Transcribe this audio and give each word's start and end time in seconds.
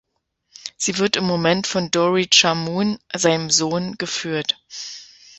Sie 0.77 0.97
wird 0.97 1.15
im 1.15 1.25
Moment 1.25 1.67
von 1.67 1.91
Dory 1.91 2.27
Chamoun, 2.33 2.97
seinem 3.13 3.51
Sohn, 3.51 3.99
geführt. 3.99 4.59